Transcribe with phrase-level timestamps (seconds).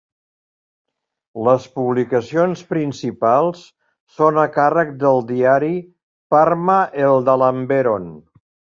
[1.47, 3.63] Les publicacions principals
[4.17, 5.73] són a càrrec del diari
[6.37, 8.15] Parma Eldalamberon.